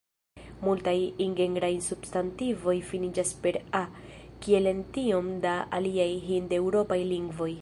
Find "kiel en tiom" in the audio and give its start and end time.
4.47-5.33